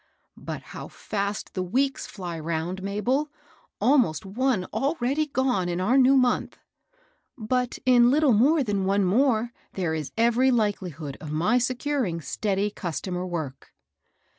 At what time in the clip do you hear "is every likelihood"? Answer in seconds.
9.93-11.17